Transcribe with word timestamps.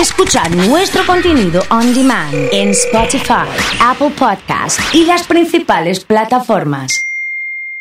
Escuchar 0.00 0.54
nuestro 0.54 1.04
contenido 1.06 1.62
on 1.70 1.94
demand 1.94 2.34
en 2.52 2.70
Spotify, 2.70 3.46
Apple 3.80 4.10
Podcast 4.10 4.78
y 4.94 5.04
las 5.06 5.26
principales 5.26 6.04
plataformas. 6.04 7.02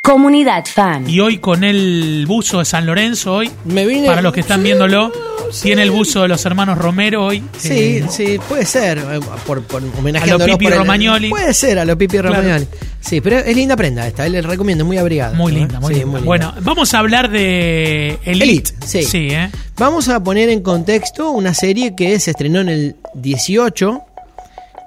Comunidad 0.01 0.65
Fan. 0.65 1.09
Y 1.09 1.19
hoy 1.19 1.39
con 1.39 1.63
el 1.63 2.25
buzo 2.27 2.59
de 2.59 2.65
San 2.65 2.85
Lorenzo, 2.85 3.33
hoy, 3.33 3.51
Me 3.65 3.85
vine- 3.85 4.07
para 4.07 4.21
los 4.21 4.33
que 4.33 4.39
están 4.41 4.63
viéndolo, 4.63 5.11
sí. 5.51 5.63
tiene 5.63 5.83
el 5.83 5.91
buzo 5.91 6.21
de 6.23 6.27
los 6.27 6.45
hermanos 6.45 6.77
Romero 6.77 7.25
hoy. 7.25 7.43
Sí, 7.57 7.69
Eh, 7.97 8.05
sí, 8.09 8.39
puede 8.47 8.65
ser. 8.65 8.97
eh, 8.99 9.19
Por, 9.45 9.63
por 9.63 9.81
homenajeándolos 9.97 10.47
A 10.47 10.51
lo 10.51 10.57
Pipi 10.57 10.71
el- 10.71 10.77
Romagnoli. 10.79 11.29
Puede 11.29 11.53
ser, 11.53 11.79
a 11.79 11.85
lo 11.85 11.97
Pipi 11.97 12.17
Claro. 12.17 12.29
Romagnoli. 12.35 12.67
Sí, 12.99 13.21
pero 13.21 13.37
es 13.37 13.55
linda 13.55 13.75
prenda 13.75 14.07
esta, 14.07 14.27
les 14.27 14.43
recomiendo, 14.43 14.83
muy 14.83 14.97
abrigada. 14.97 15.35
Muy 15.35 15.51
¿no? 15.53 15.59
linda, 15.59 15.79
muy 15.79 15.93
Sí, 15.93 15.99
linda. 15.99 16.19
Bueno, 16.21 16.53
vamos 16.61 16.93
a 16.93 16.99
hablar 16.99 17.29
de 17.29 18.17
Elite. 18.25 18.43
Elite, 18.43 18.71
sí. 18.85 19.03
Sí, 19.03 19.27
¿eh? 19.31 19.49
Vamos 19.77 20.09
a 20.09 20.23
poner 20.23 20.49
en 20.49 20.61
contexto 20.61 21.29
una 21.31 21.53
serie 21.53 21.95
que 21.95 22.19
se 22.19 22.31
estrenó 22.31 22.61
en 22.61 22.69
el 22.69 22.95
18 23.13 24.01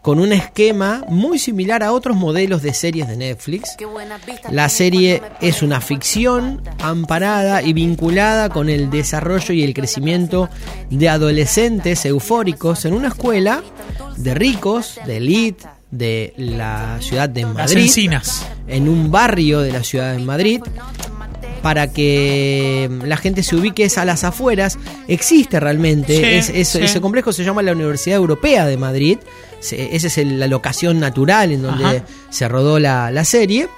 con 0.02 0.20
un 0.20 0.32
esquema 0.32 1.04
muy 1.08 1.38
similar 1.38 1.82
a 1.82 1.92
otros 1.92 2.16
modelos 2.16 2.62
de 2.62 2.74
series 2.74 3.08
de 3.08 3.16
Netflix. 3.16 3.76
La 4.50 4.68
serie 4.68 5.22
es 5.40 5.62
una 5.62 5.80
ficción 5.80 6.62
amparada 6.80 7.62
y 7.62 7.72
vinculada 7.72 8.48
con 8.48 8.68
el 8.68 8.90
desarrollo 8.90 9.54
y 9.54 9.62
el 9.62 9.74
crecimiento 9.74 10.48
de 10.90 11.08
adolescentes 11.08 12.04
eufóricos 12.04 12.84
en 12.84 12.94
una 12.94 13.08
escuela 13.08 13.62
de 14.16 14.34
ricos, 14.34 14.98
de 15.06 15.16
elite, 15.18 15.66
de 15.90 16.34
la 16.36 16.98
ciudad 17.00 17.28
de 17.28 17.42
Las 17.42 17.54
Madrid, 17.54 17.78
encinas. 17.78 18.46
en 18.66 18.88
un 18.88 19.10
barrio 19.10 19.60
de 19.60 19.72
la 19.72 19.82
ciudad 19.82 20.12
de 20.12 20.18
Madrid 20.18 20.60
para 21.62 21.92
que 21.92 22.88
la 23.04 23.16
gente 23.16 23.42
se 23.42 23.56
ubique 23.56 23.84
es 23.84 23.98
a 23.98 24.04
las 24.04 24.24
afueras. 24.24 24.78
Existe 25.08 25.58
realmente, 25.60 26.16
Sí, 26.16 26.24
es- 26.24 26.48
es- 26.50 26.68
sí. 26.68 26.78
ese 26.82 27.00
complejo 27.00 27.32
se 27.32 27.44
llama 27.44 27.62
la 27.62 27.72
Universidad 27.72 28.16
Europea 28.16 28.66
de 28.66 28.76
Madrid, 28.76 29.18
Se- 29.60 29.96
esa 29.96 30.06
es 30.06 30.18
el- 30.18 30.38
la 30.38 30.46
locación 30.46 31.00
natural 31.00 31.50
en 31.50 31.62
donde 31.62 31.84
Ajá. 31.84 32.04
se 32.30 32.46
rodó 32.46 32.78
la, 32.78 33.10
la 33.10 33.24
serie, 33.24 33.68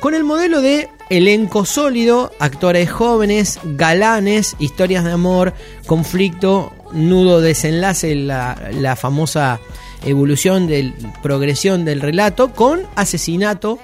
con 0.00 0.14
el 0.14 0.24
modelo 0.24 0.60
de 0.60 0.88
elenco 1.10 1.64
sólido, 1.64 2.32
actores 2.40 2.90
jóvenes, 2.90 3.60
galanes, 3.62 4.56
historias 4.58 5.04
de 5.04 5.12
amor, 5.12 5.54
conflicto, 5.86 6.72
nudo, 6.92 7.40
desenlace, 7.40 8.14
la, 8.16 8.60
la 8.72 8.96
famosa 8.96 9.60
evolución, 10.04 10.66
del, 10.66 10.92
progresión 11.22 11.84
del 11.84 12.00
relato, 12.00 12.52
con 12.52 12.82
asesinato 12.96 13.78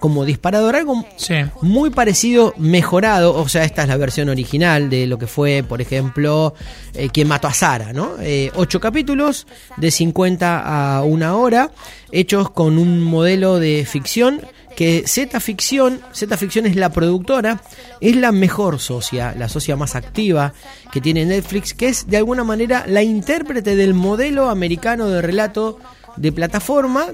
como 0.00 0.24
disparador, 0.24 0.74
algo 0.74 1.04
Sí. 1.16 1.34
muy 1.62 1.90
parecido, 1.90 2.54
mejorado, 2.56 3.34
o 3.34 3.48
sea, 3.48 3.64
esta 3.64 3.82
es 3.82 3.88
la 3.88 3.96
versión 3.96 4.28
original 4.30 4.90
de 4.90 5.06
lo 5.06 5.18
que 5.18 5.26
fue, 5.28 5.62
por 5.62 5.80
ejemplo, 5.80 6.54
eh, 6.94 7.08
Quien 7.12 7.28
mató 7.28 7.46
a 7.46 7.54
Sara, 7.54 7.92
¿no? 7.92 8.14
Eh, 8.20 8.50
ocho 8.56 8.80
capítulos 8.80 9.46
de 9.76 9.90
50 9.92 10.96
a 10.96 11.02
una 11.04 11.36
hora, 11.36 11.70
hechos 12.10 12.50
con 12.50 12.78
un 12.78 13.00
modelo 13.00 13.60
de 13.60 13.86
ficción 13.88 14.40
que 14.76 15.04
Z 15.06 15.38
Ficción, 15.40 16.00
Z 16.12 16.36
Ficción 16.36 16.64
es 16.64 16.74
la 16.76 16.88
productora, 16.90 17.60
es 18.00 18.16
la 18.16 18.32
mejor 18.32 18.78
socia, 18.78 19.34
la 19.38 19.48
socia 19.48 19.76
más 19.76 19.94
activa 19.94 20.54
que 20.92 21.00
tiene 21.00 21.26
Netflix, 21.26 21.74
que 21.74 21.88
es 21.88 22.06
de 22.08 22.16
alguna 22.16 22.44
manera 22.44 22.84
la 22.86 23.02
intérprete 23.02 23.76
del 23.76 23.92
modelo 23.94 24.48
americano 24.48 25.08
de 25.08 25.20
relato 25.20 25.78
de 26.20 26.32
plataforma 26.32 27.06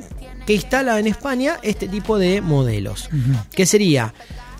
que 0.46 0.54
instala 0.54 0.98
en 0.98 1.06
España 1.06 1.56
este 1.62 1.88
tipo 1.88 2.18
de 2.18 2.40
modelos. 2.40 3.08
Que 3.54 3.66
sería, 3.66 4.12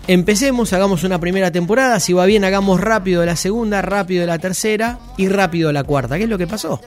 empecemos, 0.07 0.73
hagamos 0.73 1.03
una 1.03 1.19
primera 1.19 1.51
temporada, 1.51 1.99
si 1.99 2.13
va 2.13 2.25
bien 2.25 2.43
hagamos 2.43 2.79
rápido 2.79 3.25
la 3.25 3.35
segunda, 3.35 3.81
rápido 3.81 4.25
la 4.25 4.39
tercera 4.39 4.99
y 5.17 5.27
rápido 5.27 5.71
la 5.71 5.83
cuarta. 5.83 6.17
¿Qué 6.17 6.23
es 6.23 6.29
lo 6.29 6.37
que 6.37 6.47
pasó? 6.47 6.81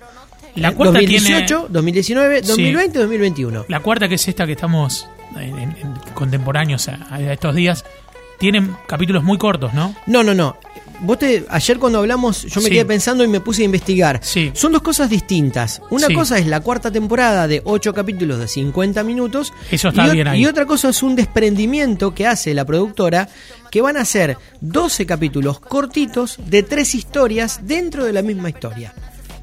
La 0.56 0.72
cuarta 0.72 0.94
2018, 0.94 1.47
tiene- 1.47 1.69
2019, 1.72 2.42
Sí. 2.42 2.48
2020, 2.48 2.98
2021. 2.98 3.64
La 3.69 3.80
cuarta, 3.80 4.08
que 4.08 4.17
es 4.17 4.27
esta 4.28 4.47
que 4.47 4.52
estamos 4.52 5.06
en, 5.36 5.58
en- 5.58 5.77
en 5.77 5.95
contemporáneos 6.14 6.89
a, 6.89 7.06
a 7.14 7.20
estos 7.33 7.55
días, 7.55 7.85
tienen 8.39 8.74
capítulos 8.89 9.23
muy 9.23 9.39
cortos, 9.39 9.73
¿no? 9.74 9.95
No, 10.06 10.23
no, 10.24 10.35
no. 10.35 10.56
Vos 11.02 11.18
te, 11.18 11.44
ayer 11.48 11.78
cuando 11.78 11.98
hablamos, 11.98 12.42
yo 12.42 12.61
me 12.61 12.66
Sí. 12.68 12.70
quedé 12.70 12.84
pensando 12.84 13.24
y 13.24 13.28
me 13.28 13.40
puse 13.40 13.62
a 13.62 13.64
investigar. 13.64 14.20
Sí. 14.22 14.50
Son 14.55 14.72
dos 14.72 14.83
cosas 14.83 15.08
distintas. 15.08 15.80
Una 15.90 16.06
Sí. 16.08 16.14
cosa 16.14 16.38
es 16.38 16.46
la 16.46 16.61
cuarta 16.61 16.90
temporada 16.90 17.48
de 17.48 17.62
8 17.64 17.94
capítulos 17.94 18.38
de 18.38 18.48
50 18.48 19.02
minutos. 19.02 19.52
Eso 19.70 19.88
está 19.88 20.08
y, 20.08 20.12
bien 20.12 20.28
ahí. 20.28 20.40
y 20.42 20.46
otra 20.46 20.66
cosa 20.66 20.90
es 20.90 21.02
un 21.02 21.16
desprendimiento 21.16 22.14
que 22.14 22.27
hace 22.27 22.52
la 22.55 22.64
productora, 22.64 23.28
que 23.70 23.80
van 23.80 23.96
a 23.96 24.05
ser 24.05 24.36
12 24.61 25.06
capítulos 25.06 25.58
cortitos 25.61 26.36
de 26.46 26.62
tres 26.62 26.94
historias 26.94 27.61
dentro 27.62 28.05
de 28.05 28.12
la 28.12 28.22
misma 28.22 28.50
historia. 28.50 28.92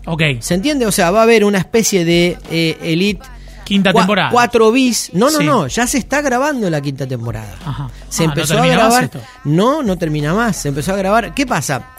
Ok, 0.05 0.21
¿Se 0.39 0.53
entiende? 0.53 0.85
O 0.85 0.91
sea, 0.91 1.11
va 1.11 1.19
a 1.19 1.23
haber 1.23 1.43
una 1.43 1.57
especie 1.57 2.05
de 2.05 2.37
eh, 2.49 2.77
Elite 2.81 3.21
quinta 3.67 3.91
temporada. 3.93 4.29
4 4.31 4.71
bis. 4.71 5.09
No, 5.13 5.29
no, 5.29 5.37
Sí. 5.39 5.43
no. 5.45 5.67
Ya 5.67 5.85
se 5.87 5.97
está 5.97 6.21
grabando 6.21 6.69
la 6.69 6.81
quinta 6.81 7.05
temporada. 7.07 7.55
Ajá. 7.65 7.89
Se 8.09 8.23
Ah, 8.23 8.27
¿no 8.27 8.33
empezó 8.33 8.57
a 8.61 8.65
grabar. 8.67 9.03
esto? 9.03 9.21
No, 9.43 9.83
no 9.83 9.97
termina 9.97 10.33
más. 10.33 10.57
Se 10.57 10.69
empezó 10.69 10.93
a 10.93 10.97
grabar. 10.97 11.33
¿Qué 11.33 11.45
pasa? 11.45 11.89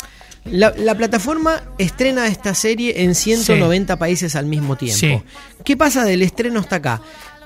La, 0.45 0.73
la 0.79 0.95
plataforma 0.97 1.63
estrena 1.77 2.27
esta 2.27 2.55
serie 2.55 3.03
en 3.03 3.15
190 3.15 3.97
países 3.99 4.35
al 4.35 4.47
mismo 4.47 4.77
tiempo. 4.77 4.99
Sí. 4.99 5.23
¿Qué 5.65 5.77
pasa 5.77 6.05
del 6.05 6.23
estreno 6.23 6.61
hasta 6.61 6.77
acá? 6.77 7.03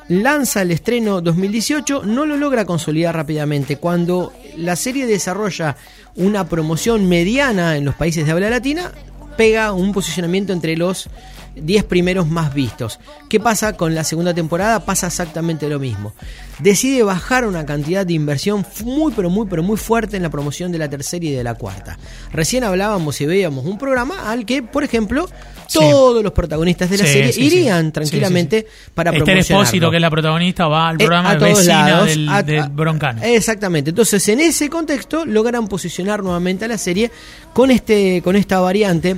Lanza 0.09 0.63
el 0.63 0.71
estreno 0.73 1.21
2018, 1.21 2.03
no 2.05 2.27
lo 2.27 2.37
logra 2.37 2.65
consolidar 2.65 3.17
rápidamente. 3.17 3.77
Cuando 3.79 4.33
la 4.57 4.77
serie 4.77 5.07
desarrolla 5.07 5.77
una 6.17 6.47
promoción 6.49 7.09
mediana 7.09 7.77
en 7.77 7.85
los 7.85 7.95
países 7.95 8.27
de 8.27 8.33
habla 8.33 8.51
latina, 8.51 8.93
pega 9.37 9.73
un 9.73 9.93
posicionamiento 9.93 10.53
entre 10.53 10.77
los 10.77 11.09
10 11.57 11.85
primeros 11.85 12.27
más 12.29 12.53
vistos. 12.55 12.99
¿Qué 13.29 13.41
pasa 13.41 13.75
con 13.77 13.95
la 13.95 14.05
segunda 14.05 14.33
temporada? 14.35 14.85
Pasa 14.85 15.09
exactamente 15.09 15.69
lo 15.69 15.79
mismo. 15.79 16.15
Decide 16.59 17.03
bajar 17.03 17.47
una 17.47 17.65
cantidad 17.67 18.07
de 18.07 18.13
inversión 18.13 18.65
muy 18.85 19.13
pero 19.15 19.31
muy 19.31 19.47
pero 19.49 19.63
muy 19.63 19.77
fuerte 19.77 20.17
en 20.17 20.23
la 20.23 20.31
promoción 20.31 20.71
de 20.73 20.79
la 20.79 20.89
tercera 20.89 21.25
y 21.25 21.31
de 21.33 21.43
la 21.45 21.55
cuarta. 21.55 21.99
Recién 22.33 22.63
hablábamos 22.65 23.21
y 23.21 23.27
veíamos 23.27 23.65
un 23.65 23.79
programa 23.79 24.31
al 24.31 24.45
que, 24.47 24.63
por 24.63 24.85
ejemplo, 24.85 25.29
Sí. 25.69 25.79
todos 25.79 26.23
los 26.23 26.33
protagonistas 26.33 26.91
de 26.91 26.99
la 26.99 27.05
Sí, 27.07 27.13
serie 27.13 27.33
sí, 27.33 27.45
irían 27.47 27.93
tranquilamente 27.93 28.67
para 28.95 29.11
Esther 29.11 29.25
promocionarlo. 29.25 29.63
Espósito, 29.65 29.91
que 29.91 29.97
es 29.97 30.03
la 30.03 30.11
protagonista, 30.11 30.67
va 30.69 30.89
al 30.91 30.97
Eh, 30.97 30.99
programa 30.99 31.31
a 31.31 31.33
de 31.35 31.39
todos 31.39 31.59
vecina 31.59 31.89
lados, 31.89 32.09
del, 32.09 32.29
a- 32.29 32.43
del 32.43 32.59
a- 32.61 32.69
Broncano. 32.69 33.23
Exactamente. 33.23 33.91
Entonces, 33.91 34.29
en 34.29 34.41
ese 34.41 34.69
contexto, 34.69 35.25
logran 35.25 35.69
posicionar 35.69 36.23
nuevamente 36.23 36.67
a 36.67 36.69
la 36.69 36.77
serie 36.79 37.11
con, 37.55 37.71
este, 37.71 38.21
con 38.23 38.37
esta 38.37 38.61
variante. 38.61 39.17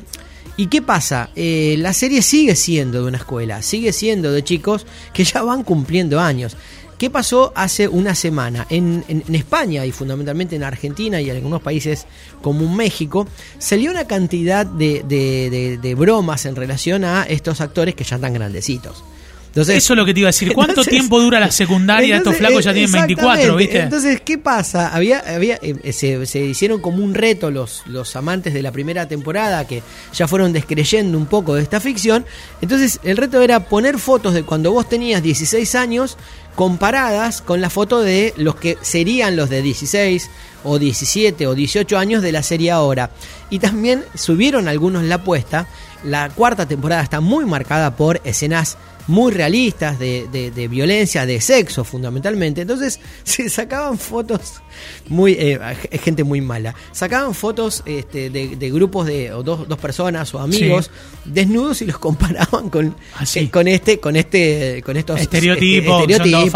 ¿Y 0.56 0.66
qué 0.68 0.82
pasa? 0.82 1.30
Eh, 1.34 1.74
la 1.78 1.92
serie 1.92 2.22
sigue 2.22 2.54
siendo 2.54 3.02
de 3.02 3.08
una 3.08 3.18
escuela, 3.18 3.60
sigue 3.62 3.92
siendo 3.92 4.30
de 4.32 4.44
chicos 4.44 4.86
que 5.12 5.24
ya 5.24 5.42
van 5.42 5.64
cumpliendo 5.64 6.20
años. 6.20 6.56
¿Qué 6.96 7.10
pasó 7.10 7.52
hace 7.56 7.88
una 7.88 8.14
semana? 8.14 8.66
En, 8.70 9.04
en- 9.08 9.24
en 9.26 9.34
España 9.34 9.84
y 9.84 9.90
fundamentalmente 9.90 10.54
en 10.54 10.62
Argentina 10.62 11.20
y 11.20 11.28
en 11.28 11.36
algunos 11.36 11.60
países 11.60 12.06
como 12.40 12.72
México, 12.72 13.26
salió 13.58 13.90
una 13.90 14.06
cantidad 14.06 14.64
de, 14.64 15.02
de- 15.82 15.94
bromas 15.96 16.46
en 16.46 16.54
relación 16.54 17.02
a 17.04 17.24
estos 17.24 17.60
actores 17.60 17.96
que 17.96 18.04
ya 18.04 18.14
están 18.16 18.34
grandecitos. 18.34 19.02
Entonces, 19.54 19.76
Eso 19.76 19.92
es 19.92 19.96
lo 19.98 20.04
que 20.04 20.12
te 20.12 20.18
iba 20.18 20.26
a 20.26 20.32
decir. 20.32 20.52
¿Cuánto 20.52 20.72
Entonces- 20.72 20.90
tiempo 20.90 21.20
dura 21.20 21.38
la 21.38 21.48
secundaria? 21.52 22.16
Estos 22.16 22.36
flacos 22.36 22.64
ya 22.64 22.72
eh, 22.72 22.74
tienen 22.74 22.90
24, 22.90 23.32
exactamente. 23.34 23.64
¿viste? 23.64 23.80
Entonces, 23.84 24.20
¿qué 24.20 24.36
pasa? 24.36 24.88
Había, 24.88 25.20
había, 25.20 25.60
eh, 25.62 25.92
se, 25.92 26.26
se 26.26 26.40
hicieron 26.40 26.80
como 26.80 27.04
un 27.04 27.14
reto 27.14 27.52
los, 27.52 27.84
los 27.86 28.16
amantes 28.16 28.52
de 28.52 28.62
la 28.62 28.72
primera 28.72 29.06
temporada 29.06 29.64
que 29.64 29.84
ya 30.12 30.26
fueron 30.26 30.52
descreyendo 30.52 31.16
un 31.16 31.26
poco 31.26 31.54
de 31.54 31.62
esta 31.62 31.78
ficción. 31.78 32.26
Entonces, 32.62 32.98
el 33.04 33.16
reto 33.16 33.40
era 33.42 33.60
poner 33.68 34.00
fotos 34.00 34.34
de 34.34 34.42
cuando 34.42 34.72
vos 34.72 34.88
tenías 34.88 35.22
16 35.22 35.76
años 35.76 36.16
comparadas 36.56 37.40
con 37.40 37.60
la 37.60 37.70
foto 37.70 38.00
de 38.00 38.34
los 38.36 38.56
que 38.56 38.76
serían 38.80 39.36
los 39.36 39.50
de 39.50 39.62
16 39.62 40.30
o 40.64 40.78
17 40.78 41.46
o 41.46 41.54
18 41.54 41.96
años 41.98 42.22
de 42.22 42.32
la 42.32 42.42
serie 42.42 42.70
ahora. 42.70 43.10
Y 43.50 43.58
también 43.58 44.04
subieron 44.14 44.66
algunos 44.66 45.04
la 45.04 45.16
apuesta. 45.16 45.68
La 46.02 46.28
cuarta 46.30 46.66
temporada 46.66 47.02
está 47.02 47.20
muy 47.20 47.44
marcada 47.44 47.96
por 47.96 48.20
escenas 48.24 48.76
muy 49.06 49.32
realistas 49.32 49.98
de, 49.98 50.26
de- 50.32 50.50
de 50.50 50.68
violencia, 50.68 51.26
de 51.26 51.40
sexo 51.40 51.84
fundamentalmente. 51.84 52.62
Entonces 52.62 53.00
se 53.24 53.48
sacaban 53.48 53.98
fotos 53.98 54.62
muy 55.08 55.32
eh, 55.32 55.58
gente 56.02 56.24
muy 56.24 56.40
mala. 56.40 56.74
Sacaban 56.92 57.34
fotos 57.34 57.82
este, 57.86 58.30
de, 58.30 58.56
de 58.56 58.70
grupos 58.70 59.06
de 59.06 59.32
o 59.32 59.42
dos, 59.42 59.68
dos 59.68 59.78
personas 59.78 60.34
o 60.34 60.38
amigos 60.40 60.90
desnudos 61.24 61.82
y 61.82 61.86
los 61.86 61.98
comparaban 62.04 62.70
con, 62.70 62.94
Ah, 63.16 63.26
sí. 63.26 63.40
eh, 63.40 63.50
con 63.50 63.68
este 63.68 63.98
con 64.00 64.16
este 64.16 64.82
con 64.84 64.96
estos 64.96 65.20
Estereotipos, 65.20 66.02
este, 66.08 66.30
son 66.30 66.30
todos 66.30 66.50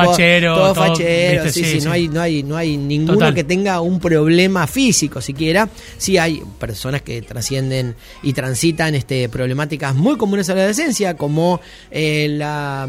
facheros, 0.77 1.53
sí, 1.53 1.65
sí, 1.65 1.81
sí. 1.81 1.85
no 1.87 1.93
hay 1.93 2.09
no 2.09 2.21
hay 2.21 2.43
no 2.43 2.57
hay 2.57 2.77
ninguno 2.77 3.15
Total. 3.15 3.35
que 3.35 3.45
tenga 3.45 3.81
un 3.81 4.01
problema 4.01 4.67
físico 4.67 5.21
siquiera. 5.21 5.69
Sí 5.97 6.19
hay 6.19 6.43
personas 6.59 7.03
que 7.03 7.23
trascienden 7.23 7.95
y 8.23 8.33
transitan 8.33 8.95
este 8.95 9.29
problemáticas 9.29 9.95
muy 9.95 10.17
comunes 10.17 10.49
a 10.51 10.55
la 10.55 10.61
adolescencia 10.63 11.17
como 11.17 11.61
eh, 11.91 12.27
la 12.31 12.89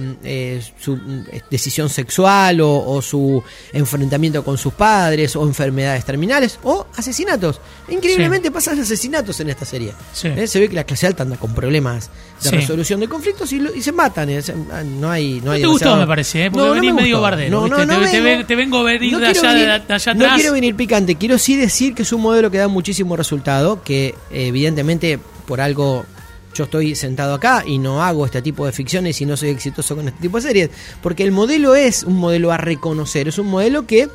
su 0.80 0.96
mm, 0.96 1.26
decisión 1.50 1.90
sexual 1.90 2.62
o, 2.62 2.84
o 2.86 3.02
su 3.02 3.42
enfrentamiento 3.74 4.44
con 4.44 4.58
sus 4.58 4.74
padres 4.74 5.19
o 5.36 5.46
enfermedades 5.46 6.06
terminales 6.06 6.60
o 6.64 6.86
asesinatos. 6.96 7.60
Increíblemente 7.90 8.52
pasan 8.52 8.80
asesinatos 8.80 9.40
en 9.40 9.50
esta 9.50 9.66
serie. 9.66 9.94
Sí. 10.14 10.28
Eh, 10.30 10.48
Se 10.48 10.60
ve 10.60 10.70
que 10.70 10.76
la 10.76 10.84
clase 10.84 11.08
alta 11.08 11.24
anda 11.24 11.38
con 11.38 11.54
problemas 11.54 12.10
de 12.42 12.50
Sí. 12.50 12.56
resolución 12.56 13.00
de 13.00 13.08
conflictos 13.08 13.52
y, 13.54 13.60
lo- 13.60 13.74
y 13.74 13.82
se 13.82 13.92
matan. 13.92 14.30
eh, 14.30 14.42
ah, 14.72 14.84
No 14.84 15.10
hay, 15.12 15.40
no 15.40 15.46
No 15.48 15.52
hay 15.52 15.62
te 15.62 15.68
gustó, 15.68 15.96
me 15.98 16.08
parece, 16.08 16.46
¿eh? 16.46 16.52
Porque 16.52 16.70
venís 16.72 16.94
me 16.94 17.02
medio 17.02 17.22
bardero, 17.22 17.64
¿viste? 17.64 17.86
Te- 17.86 18.08
te 18.12 18.22
ven- 18.22 18.48
te 18.48 18.56
vengo 18.56 18.78
a 18.80 18.84
venir 18.84 19.18
de 19.18 19.26
allá- 19.28 19.54
venir- 19.54 19.88
de 19.88 19.94
allá 19.94 20.14
No 20.14 20.24
atrás. 20.26 20.36
quiero 20.40 20.54
venir 20.54 20.76
picante, 20.76 21.16
quiero 21.16 21.38
sí 21.38 21.56
decir 21.58 21.94
que 21.94 22.04
es 22.04 22.12
un 22.14 22.22
modelo 22.22 22.50
que 22.52 22.58
da 22.58 22.68
muchísimo 22.68 23.16
resultado, 23.16 23.82
que 23.84 24.16
eh, 24.32 24.48
evidentemente 24.48 25.20
por 25.48 25.62
algo 25.62 26.06
yo 26.54 26.64
estoy 26.64 26.96
sentado 26.96 27.36
acá 27.36 27.64
y 27.66 27.78
no 27.78 28.04
hago 28.04 28.26
este 28.26 28.42
tipo 28.42 28.66
de 28.66 28.72
ficciones 28.72 29.22
y 29.22 29.26
no 29.26 29.38
soy 29.38 29.50
exitoso 29.50 29.96
con 29.96 30.08
este 30.08 30.20
tipo 30.22 30.38
de 30.38 30.44
series, 30.44 30.70
porque 31.02 31.24
el 31.24 31.32
modelo 31.32 31.76
es 31.76 32.04
un 32.04 32.16
modelo 32.18 32.52
a 32.52 32.58
reconocer, 32.58 33.28
es 33.28 33.38
un 33.38 33.48
modelo 33.48 33.86
que 33.86 34.10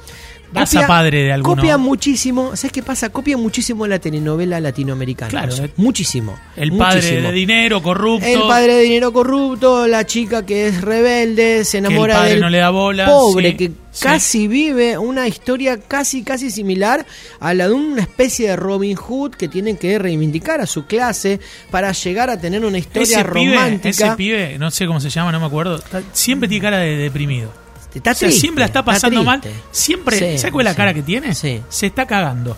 Raza 0.61 0.87
padre 0.87 1.23
de 1.25 1.33
alguno. 1.33 1.57
copia 1.57 1.79
muchísimo, 1.79 2.57
¿sabes 2.57 2.73
qué 2.73 2.83
pasa? 2.83 3.09
Copia 3.11 3.37
muchísimo 3.37 3.87
la 3.87 3.99
telenovela 3.99 4.61
latinoamericana, 4.61 5.31
Claro, 5.31 5.55
eh. 5.57 5.71
muchísimo. 5.77 6.39
El 6.57 6.73
padre 6.77 6.97
muchísimo. 7.03 7.29
de 7.29 7.33
dinero, 7.35 7.83
corrupto. 7.83 8.27
El 8.27 8.41
padre 8.43 8.75
de 8.75 8.83
dinero 8.83 9.13
corrupto, 9.13 9.87
la 9.87 10.07
chica 10.07 10.45
que 10.47 10.69
es 10.69 10.81
rebelde, 10.81 11.65
se 11.65 11.79
enamora 11.79 12.15
padre 12.15 12.31
del 12.31 12.41
no 12.41 12.51
le 12.51 12.59
da 12.59 12.71
bola, 12.71 13.07
pobre 13.07 13.51
sí, 13.51 13.57
que 13.57 13.67
sí. 13.91 14.03
casi 14.03 14.49
vive 14.49 14.97
una 14.99 15.27
historia 15.29 15.79
casi 15.81 16.23
casi 16.23 16.51
similar 16.51 17.05
a 17.41 17.55
la 17.55 17.69
de 17.69 17.75
una 17.75 18.03
especie 18.03 18.49
de 18.49 18.57
Robin 18.57 18.97
Hood 18.97 19.33
que 19.33 19.49
tiene 19.49 19.77
que 19.77 19.99
reivindicar 19.99 20.61
a 20.61 20.67
su 20.67 20.87
clase 20.87 21.41
para 21.71 21.93
llegar 21.93 22.31
a 22.31 22.41
tener 22.41 22.65
una 22.65 22.79
historia 22.79 23.21
ese 23.21 23.25
pibe, 23.25 23.55
romántica. 23.55 24.07
ese 24.09 24.17
pibe, 24.17 24.59
no 24.59 24.71
sé 24.71 24.87
cómo 24.87 25.01
se 25.01 25.11
llama, 25.11 25.33
no 25.33 25.41
me 25.41 25.47
acuerdo. 25.47 25.83
siempre 26.13 26.49
tiene 26.49 26.63
cara 26.63 26.79
de 26.79 26.97
deprimido. 26.97 27.64
Está 27.95 28.11
O 28.11 28.15
sea, 28.15 28.29
triste, 28.29 28.41
siempre 28.41 28.61
la 28.61 28.67
está 28.67 28.85
pasando 28.85 29.23
mal. 29.25 29.41
Siempre, 29.71 30.19
Sí, 30.19 30.39
¿sabes 30.39 30.53
cuál 30.53 30.67
es 30.67 30.73
la 30.73 30.77
cara 30.77 30.93
que 30.95 31.03
tiene? 31.03 31.35
Sí. 31.35 31.61
Se 31.69 31.87
está 31.87 32.07
cagando. 32.07 32.57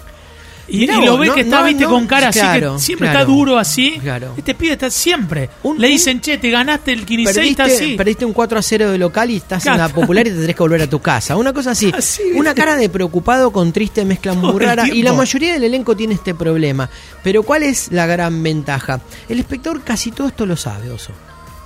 Y, 0.68 0.78
Mirá 0.78 0.96
y 1.00 1.04
lo 1.06 1.16
ves 1.16 1.28
no- 1.28 1.34
que 1.36 1.40
está, 1.42 1.60
no, 1.60 1.64
viste, 1.66 1.84
no, 1.84 1.90
con 1.90 2.06
cara 2.08 2.28
así, 2.30 2.40
claro, 2.40 2.74
que 2.74 2.80
siempre 2.82 3.06
claro. 3.08 3.20
está 3.20 3.32
duro 3.32 3.56
así. 3.56 3.98
Claro. 4.02 4.34
Este 4.36 4.52
pibe 4.52 4.72
está 4.72 4.90
siempre. 4.90 5.48
Un- 5.62 5.78
Le 5.80 5.86
dicen, 5.86 6.20
che, 6.20 6.38
te 6.38 6.50
ganaste 6.50 6.90
el 6.92 7.06
15 7.06 7.22
y 7.22 7.50
está 7.50 7.62
Perdiste, 7.66 7.84
así. 7.84 7.94
perdiste 7.96 8.24
un 8.24 8.32
4 8.32 8.58
a 8.58 8.62
0 8.62 8.90
de 8.90 8.98
local 8.98 9.30
y 9.30 9.36
estás 9.36 9.64
en 9.64 9.76
la 9.78 9.88
popular 9.90 10.26
y 10.26 10.30
te 10.30 10.36
tenés 10.40 10.56
que 10.56 10.62
volver 10.64 10.82
a 10.82 10.90
tu 10.90 10.98
casa. 11.00 11.36
Una 11.36 11.52
cosa 11.52 11.70
así. 11.70 11.92
Así, 11.96 12.20
una 12.34 12.52
cara 12.52 12.74
de 12.74 12.88
preocupado 12.88 13.52
con 13.52 13.72
triste 13.72 14.04
mezcla 14.04 14.32
Todo 14.34 14.52
muy 14.54 14.60
rara. 14.64 14.88
Y 14.88 15.04
la 15.04 15.12
mayoría 15.12 15.52
del 15.52 15.62
elenco 15.62 15.94
tiene 15.96 16.14
este 16.14 16.34
problema. 16.34 16.90
Pero 17.22 17.44
¿cuál 17.44 17.62
es 17.62 17.92
la 17.92 18.06
gran 18.06 18.42
ventaja? 18.42 19.00
El 19.28 19.38
espectador 19.38 19.82
casi 19.84 20.10
todo 20.10 20.26
esto 20.26 20.46
lo 20.46 20.56
sabe, 20.56 20.90
Oso. 20.90 21.12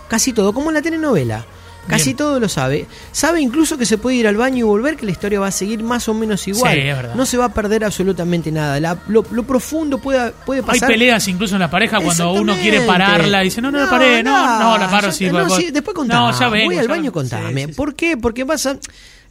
Casi 0.08 0.34
todo, 0.34 0.52
como 0.52 0.69
en 0.69 0.75
la 0.75 0.82
telenovela. 0.82 1.46
Casi 1.88 2.10
Bien. 2.10 2.16
todo 2.18 2.38
lo 2.40 2.48
sabe. 2.48 2.86
Sabe 3.10 3.40
incluso 3.40 3.76
que 3.78 3.84
se 3.86 3.98
puede 3.98 4.16
ir 4.16 4.28
al 4.28 4.36
baño 4.36 4.58
y 4.58 4.62
volver, 4.62 4.96
que 4.96 5.06
la 5.06 5.12
historia 5.12 5.40
va 5.40 5.48
a 5.48 5.50
seguir 5.50 5.82
más 5.82 6.08
o 6.08 6.14
menos 6.14 6.46
igual. 6.46 6.74
Sí, 6.74 6.80
es 6.80 6.94
verdad. 6.96 7.14
No 7.14 7.26
se 7.26 7.36
va 7.36 7.46
a 7.46 7.54
perder 7.54 7.84
absolutamente 7.84 8.52
nada. 8.52 8.78
La- 8.78 8.98
lo, 9.08 9.24
lo 9.32 9.42
profundo 9.44 9.98
puede, 9.98 10.30
puede 10.46 10.60
Hay 10.60 10.66
pasar. 10.66 10.88
peleas 10.88 11.26
incluso 11.26 11.56
en 11.56 11.60
la 11.60 11.70
pareja 11.70 11.98
cuando 12.00 12.32
uno 12.34 12.54
quiere 12.60 12.82
pararla 12.82 13.40
y 13.40 13.44
dice, 13.44 13.60
no, 13.60 13.70
no, 13.72 13.78
la 13.78 13.90
paré, 13.90 14.22
no, 14.22 14.30
no, 14.60 14.78
la 14.78 14.88
paro 14.90 15.08
ya- 15.08 15.12
sí. 15.12 15.26
no, 15.26 15.34
va- 15.48 15.56
sí, 15.56 15.70
después 15.72 15.94
contame. 15.96 16.20
No, 16.32 16.38
ya 16.38 16.48
vengo. 16.48 16.66
Voy 16.66 16.76
al 16.78 16.88
baño, 16.88 17.10
contame. 17.12 17.62
sí, 17.62 17.68
sí. 17.68 17.74
¿Por 17.74 17.94
qué? 17.94 18.16
Porque 18.16 18.46
pasa, 18.46 18.76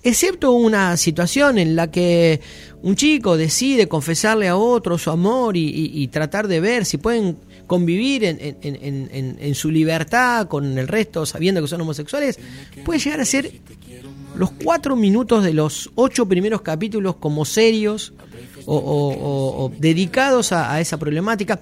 excepto 0.03 0.51
una 0.51 0.97
situación 0.97 1.57
en 1.59 1.75
la 1.75 1.91
que 1.91 2.41
un 2.81 2.95
chico 2.95 3.37
decide 3.37 3.87
confesarle 3.87 4.47
a 4.47 4.55
otro 4.57 4.97
su 4.97 5.11
amor 5.11 5.55
y, 5.55 5.61
y- 5.67 5.91
y 6.03 6.07
tratar 6.07 6.47
de 6.47 6.59
ver 6.59 6.85
si 6.85 6.97
pueden 6.97 7.37
convivir 7.69 8.23
en, 8.25 8.57
en- 9.39 9.55
su 9.55 9.69
libertad 9.71 10.47
con 10.47 10.77
el 10.77 10.87
resto, 10.87 11.25
sabiendo 11.25 11.61
que 11.61 11.67
son 11.67 11.79
homosexuales, 11.81 12.39
puede 12.83 12.99
llegar 12.99 13.19
a 13.21 13.25
ser 13.25 13.51
los 14.35 14.51
cuatro 14.51 14.95
minutos 14.95 15.43
de 15.43 15.53
los 15.53 15.89
ocho 15.95 16.25
primeros 16.27 16.61
capítulos 16.61 17.15
como 17.17 17.45
serios 17.45 18.11
o, 18.65 19.71
dedicados 19.77 20.51
a 20.51 20.79
esa 20.81 20.97
problemática. 20.97 21.61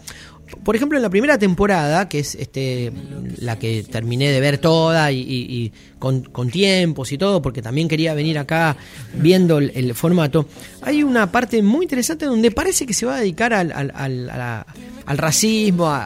Por 0.63 0.75
ejemplo, 0.75 0.97
en 0.97 1.01
la 1.03 1.09
primera 1.09 1.37
temporada, 1.37 2.07
que 2.09 2.19
es 2.19 2.35
este 2.35 2.91
la 3.39 3.57
que 3.59 3.83
terminé 3.83 4.31
de 4.31 4.39
ver 4.39 4.57
toda 4.57 5.11
y, 5.11 5.19
y- 5.19 5.45
y 5.65 5.71
con, 5.99 6.21
con 6.21 6.49
tiempos 6.49 7.11
y 7.11 7.17
todo, 7.17 7.41
porque 7.41 7.61
también 7.61 7.87
quería 7.87 8.13
venir 8.13 8.37
acá 8.39 8.75
viendo 9.13 9.57
el, 9.57 9.71
el 9.75 9.93
formato, 9.95 10.47
hay 10.81 11.03
una 11.03 11.31
parte 11.31 11.61
muy 11.61 11.83
interesante 11.85 12.25
donde 12.25 12.51
parece 12.51 12.85
que 12.85 12.93
se 12.93 13.05
va 13.05 13.15
a 13.17 13.19
dedicar 13.19 13.53
al, 13.53 13.71
al- 13.71 13.91
al- 13.95 14.29
a 14.29 14.37
la- 14.37 14.65
al 15.05 15.17
racismo, 15.17 15.87
a, 15.87 16.05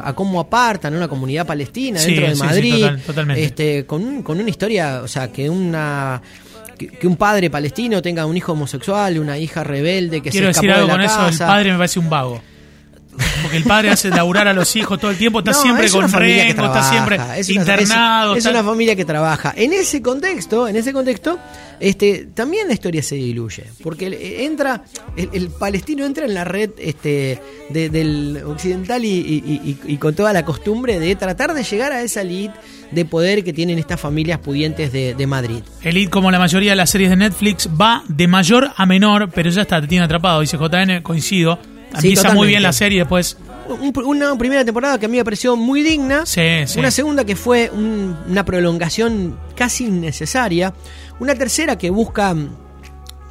a- 0.00 0.08
a 0.08 0.12
cómo 0.14 0.40
apartan 0.40 0.94
a 0.94 0.96
una 0.96 1.08
comunidad 1.08 1.46
palestina 1.46 1.98
Sí, 1.98 2.14
dentro 2.14 2.26
de 2.28 2.34
sí, 2.34 2.40
sí, 2.40 2.46
Madrid, 2.46 2.74
total- 2.80 3.00
totalmente. 3.02 3.44
este, 3.44 3.86
con, 3.86 4.22
con 4.22 4.38
una 4.40 4.50
historia, 4.50 5.00
o 5.02 5.08
sea, 5.08 5.30
que 5.32 5.48
una 5.50 6.20
que, 6.78 7.06
un 7.06 7.16
padre 7.16 7.50
palestino 7.50 8.02
tenga 8.02 8.26
un 8.26 8.36
hijo 8.36 8.52
homosexual, 8.52 9.18
una 9.18 9.38
hija 9.38 9.62
rebelde 9.62 10.20
que 10.20 10.30
Quiero 10.30 10.46
se 10.46 10.48
decir 10.60 10.70
escapó 10.70 10.80
algo 10.90 10.92
de 10.98 11.06
la 11.06 11.14
con 11.14 11.28
eso, 11.28 11.42
el 11.44 11.48
padre 11.48 11.70
me 11.72 11.76
parece 11.78 11.98
un 12.00 12.10
vago. 12.10 12.42
Porque 13.42 13.56
el 13.58 13.64
padre 13.64 13.90
hace 13.90 14.08
laburar 14.10 14.48
a 14.48 14.52
los 14.52 14.74
hijos 14.76 14.98
todo 14.98 15.10
el 15.10 15.16
tiempo, 15.18 15.40
está 15.40 15.52
No, 15.52 15.60
siempre 15.62 15.86
es 15.86 15.92
con 15.92 16.10
rengo, 16.10 16.64
está 16.66 16.82
siempre 16.90 17.16
es 17.36 17.48
una- 17.50 17.60
internado. 17.60 18.32
Es, 18.32 18.38
es 18.38 18.46
está- 18.46 18.58
una 18.60 18.68
familia 18.68 18.96
que 18.96 19.04
trabaja. 19.04 19.52
En 19.56 19.72
ese 19.72 20.00
contexto, 20.00 20.66
en 20.68 20.76
ese 20.76 20.92
contexto, 20.92 21.38
este, 21.80 22.28
también 22.34 22.68
la 22.68 22.74
historia 22.74 23.02
se 23.02 23.16
diluye, 23.16 23.64
porque 23.82 24.06
eh, 24.06 24.44
entra, 24.44 24.84
el, 25.16 25.28
el 25.32 25.48
palestino 25.50 26.06
entra 26.06 26.24
en 26.24 26.34
la 26.34 26.44
red 26.44 26.70
este, 26.78 27.40
de- 27.70 27.88
del 27.90 28.42
occidental 28.46 29.04
y, 29.04 29.08
y- 29.08 29.76
y- 29.86 29.92
y 29.92 29.96
con 29.98 30.14
toda 30.14 30.32
la 30.32 30.44
costumbre 30.44 30.98
de 31.00 31.14
tratar 31.16 31.52
de 31.54 31.64
llegar 31.64 31.92
a 31.92 32.00
esa 32.02 32.22
elite 32.22 32.54
de 32.92 33.04
poder 33.04 33.42
que 33.42 33.52
tienen 33.52 33.78
estas 33.78 34.00
familias 34.00 34.38
pudientes 34.38 34.92
de, 34.92 35.14
de 35.14 35.26
Madrid. 35.26 35.62
Elite, 35.82 36.10
como 36.10 36.30
la 36.30 36.38
mayoría 36.38 36.70
de 36.72 36.76
las 36.76 36.90
series 36.90 37.10
de 37.10 37.16
Netflix, 37.16 37.68
va 37.68 38.04
de 38.06 38.28
mayor 38.28 38.70
a 38.76 38.86
menor, 38.86 39.30
pero 39.34 39.50
ya 39.50 39.62
está, 39.62 39.80
te 39.80 39.86
tiene 39.88 40.04
atrapado. 40.04 40.40
Dice 40.42 40.56
JN, 40.58 41.02
coincido. 41.02 41.58
Sí, 42.00 42.08
Empieza 42.08 42.22
muy 42.22 42.32
totalmente. 42.32 42.46
bien 42.48 42.62
la 42.62 42.72
serie, 42.72 42.98
después 43.00 43.36
Un- 43.68 43.92
una 44.04 44.36
primera 44.36 44.64
temporada 44.64 44.98
que 44.98 45.06
a 45.06 45.08
mí 45.08 45.16
me 45.18 45.24
pareció 45.24 45.56
muy 45.56 45.82
digna. 45.82 46.26
Sí, 46.26 46.40
sí. 46.66 46.78
Una 46.78 46.90
segunda 46.90 47.24
que 47.24 47.36
fue 47.36 47.70
un- 47.72 48.16
una 48.28 48.44
prolongación 48.44 49.38
casi 49.54 49.84
innecesaria. 49.86 50.74
Una 51.20 51.34
tercera 51.34 51.78
que 51.78 51.88
busca 51.90 52.34
mm, 52.34 52.48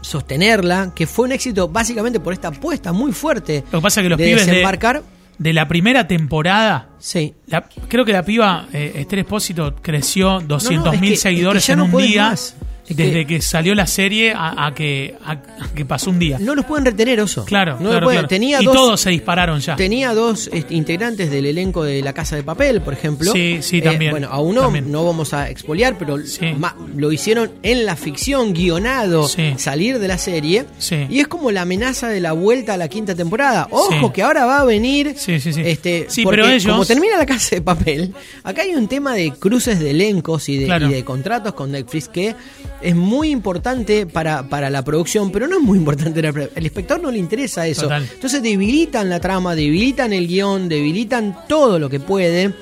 sostenerla, 0.02 0.92
que 0.96 1.06
fue 1.08 1.26
un 1.26 1.32
éxito 1.34 1.68
básicamente 1.68 2.20
por 2.20 2.34
esta 2.34 2.48
apuesta 2.50 2.92
muy 2.92 3.12
fuerte 3.12 3.64
Lo 3.72 3.80
que 3.80 3.84
pasa 3.84 4.00
es 4.02 4.06
que 4.06 4.10
los 4.10 4.18
de 4.18 4.26
pibes 4.26 4.46
de- 4.46 4.52
desembarcar. 4.52 5.04
de 5.38 5.54
la 5.54 5.68
primera 5.68 6.08
temporada, 6.08 6.90
Sí. 7.00 7.34
la- 7.48 7.68
creo 7.88 8.06
que 8.06 8.14
la 8.14 8.24
piba 8.24 8.68
eh, 8.74 8.94
Esther 8.96 9.20
Espósito 9.20 9.76
creció 9.82 10.40
200.000 10.40 10.76
No, 10.78 10.86
no, 10.86 10.94
es 10.94 11.00
que- 11.12 11.18
seguidores 11.18 11.64
es 11.64 11.66
que 11.66 11.70
ya 11.70 11.74
en 11.74 11.82
un 11.94 12.02
día. 12.02 12.30
más. 12.30 12.56
Es 12.92 12.98
desde 12.98 13.26
que- 13.26 13.42
salió 13.42 13.76
la 13.76 13.88
serie 13.88 14.34
a, 14.34 14.68
a 14.68 14.74
que, 14.74 15.16
a, 15.26 15.32
a 15.32 15.40
que 15.76 15.86
pasó 15.86 16.10
un 16.10 16.20
día. 16.20 16.38
No 16.40 16.56
los 16.56 16.66
pueden 16.66 16.86
retener, 16.86 17.20
oso. 17.20 17.46
Claro, 17.46 17.78
No 17.80 17.90
claro. 17.90 18.28
Tenía 18.28 18.62
y 18.62 18.66
dos, 18.66 18.74
todos 18.76 19.02
se 19.02 19.10
dispararon 19.10 19.60
ya. 19.60 19.76
Tenía 19.76 20.14
dos 20.14 20.50
integrantes 20.70 21.30
del 21.32 21.46
elenco 21.46 21.84
de 21.84 22.02
La 22.02 22.14
Casa 22.14 22.36
de 22.36 22.44
Papel, 22.44 22.82
por 22.82 22.94
ejemplo. 22.94 23.32
Sí, 23.34 23.60
sí, 23.62 23.78
Eh, 23.80 23.82
también, 23.82 24.12
bueno, 24.12 24.30
a 24.32 24.40
uno 24.42 24.62
también. 24.62 24.92
no 24.92 25.06
vamos 25.06 25.34
a 25.34 25.50
expoliar, 25.50 25.98
pero 25.98 26.18
Sí. 26.26 26.54
lo 26.96 27.12
hicieron 27.12 27.52
en 27.64 27.86
la 27.86 27.96
ficción, 27.96 28.54
guionado, 28.54 29.28
Sí. 29.28 29.54
salir 29.58 30.00
de 30.00 30.08
la 30.08 30.18
serie. 30.18 30.66
Sí. 30.78 31.08
Y 31.10 31.20
es 31.20 31.28
como 31.28 31.52
la 31.52 31.62
amenaza 31.64 32.10
de 32.10 32.20
la 32.20 32.32
vuelta 32.34 32.74
a 32.74 32.78
la 32.78 32.88
quinta 32.88 33.16
temporada. 33.16 33.68
Ojo, 33.72 34.12
que 34.14 34.22
ahora 34.24 34.46
va 34.46 34.60
a 34.62 34.64
venir. 34.66 35.14
Sí, 35.18 35.40
sí, 35.40 35.54
sí. 35.54 35.62
Este, 35.66 36.08
porque 36.24 36.38
pero 36.42 36.48
ellos- 36.50 36.72
Como 36.72 36.86
termina 36.86 37.18
La 37.18 37.26
Casa 37.26 37.56
de 37.56 37.62
Papel, 37.62 38.14
acá 38.44 38.62
hay 38.64 38.76
un 38.76 38.88
tema 38.88 39.14
de 39.16 39.32
cruces 39.32 39.80
de 39.80 39.92
elencos 39.92 40.48
y 40.50 40.58
de, 40.58 40.66
Claro. 40.66 40.88
y 40.90 40.94
de 40.94 41.04
contratos 41.04 41.54
con 41.54 41.72
Netflix 41.72 42.08
que 42.08 42.36
es 42.82 42.96
muy 42.96 43.30
importante 43.30 44.06
para, 44.06 44.44
para 44.50 44.70
la 44.70 44.84
producción, 44.84 45.32
pero 45.32 45.48
no 45.48 45.58
es 45.58 45.64
muy 45.64 45.78
importante. 45.78 46.22
para- 46.34 46.50
El 46.56 46.66
espectador 46.66 47.04
no 47.04 47.12
le 47.12 47.18
interesa 47.20 47.68
eso. 47.68 47.84
Total. 47.84 48.08
Entonces 48.14 48.42
debilitan 48.42 49.10
la 49.10 49.20
trama, 49.20 49.56
debilitan 49.56 50.14
el 50.14 50.28
guion, 50.28 50.68
debilitan 50.70 51.38
todo 51.48 51.80
lo 51.80 51.90
que 51.90 52.00
pueden. 52.00 52.56